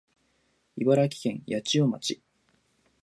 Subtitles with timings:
[0.79, 2.21] 茨城県八千代町